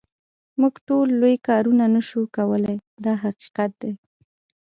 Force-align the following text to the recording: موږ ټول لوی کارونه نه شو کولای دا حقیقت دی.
موږ 0.59 0.73
ټول 0.87 1.07
لوی 1.21 1.35
کارونه 1.47 1.85
نه 1.95 2.01
شو 2.09 2.21
کولای 2.35 2.77
دا 3.05 3.13
حقیقت 3.23 3.71
دی. 3.81 3.91